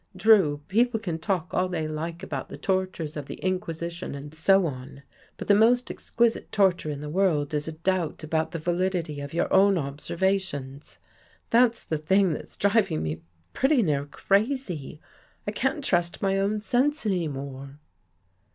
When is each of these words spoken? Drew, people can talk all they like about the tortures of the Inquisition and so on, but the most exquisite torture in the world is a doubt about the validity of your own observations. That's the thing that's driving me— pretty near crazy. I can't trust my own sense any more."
Drew, 0.15 0.61
people 0.67 0.99
can 0.99 1.19
talk 1.19 1.53
all 1.53 1.69
they 1.69 1.87
like 1.87 2.23
about 2.23 2.49
the 2.49 2.57
tortures 2.57 3.15
of 3.15 3.27
the 3.27 3.35
Inquisition 3.35 4.15
and 4.15 4.33
so 4.33 4.65
on, 4.65 5.03
but 5.37 5.47
the 5.47 5.53
most 5.53 5.91
exquisite 5.91 6.51
torture 6.51 6.89
in 6.89 7.01
the 7.01 7.07
world 7.11 7.53
is 7.53 7.67
a 7.67 7.73
doubt 7.73 8.23
about 8.23 8.49
the 8.49 8.57
validity 8.57 9.21
of 9.21 9.31
your 9.31 9.53
own 9.53 9.77
observations. 9.77 10.97
That's 11.51 11.83
the 11.83 11.99
thing 11.99 12.33
that's 12.33 12.57
driving 12.57 13.03
me— 13.03 13.21
pretty 13.53 13.83
near 13.83 14.07
crazy. 14.07 14.99
I 15.45 15.51
can't 15.51 15.83
trust 15.83 16.19
my 16.19 16.39
own 16.39 16.61
sense 16.61 17.05
any 17.05 17.27
more." 17.27 17.77